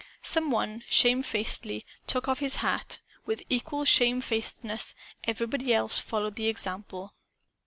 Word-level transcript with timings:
Some 0.23 0.49
one 0.49 0.83
shamefacedly 0.89 1.85
took 2.07 2.27
off 2.27 2.39
his 2.39 2.55
hat. 2.55 3.01
With 3.27 3.43
equal 3.51 3.85
shamefacedness, 3.85 4.95
everybody 5.25 5.75
else 5.75 5.99
followed 5.99 6.37
the 6.37 6.47
example. 6.47 7.13